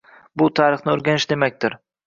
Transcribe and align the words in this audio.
Bu– 0.41 0.47
tarixni 0.59 0.91
o‘rganish 0.95 1.31
demakdir. 1.35 1.81